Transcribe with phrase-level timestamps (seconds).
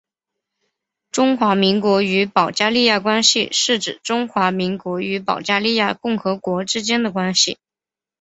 [1.11, 7.59] 中华民国与保加利亚关系是指中华民国与保加利亚共和国之间的关系。